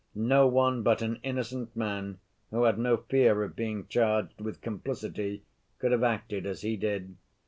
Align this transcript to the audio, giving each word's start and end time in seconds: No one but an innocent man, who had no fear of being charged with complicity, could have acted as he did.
No 0.15 0.47
one 0.47 0.81
but 0.81 1.03
an 1.03 1.19
innocent 1.21 1.75
man, 1.75 2.17
who 2.49 2.63
had 2.63 2.79
no 2.79 2.97
fear 2.97 3.43
of 3.43 3.55
being 3.55 3.85
charged 3.85 4.41
with 4.41 4.59
complicity, 4.59 5.43
could 5.77 5.91
have 5.91 6.01
acted 6.01 6.47
as 6.47 6.61
he 6.61 6.75
did. 6.75 7.17